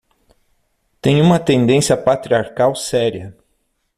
[0.99, 3.37] Tem uma tendência patriarcal séria